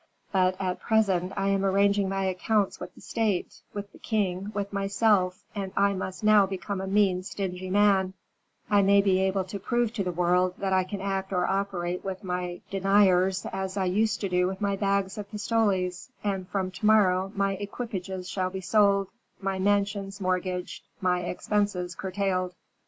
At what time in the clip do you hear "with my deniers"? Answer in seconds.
12.03-13.45